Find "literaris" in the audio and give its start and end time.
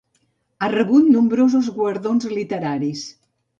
2.35-3.07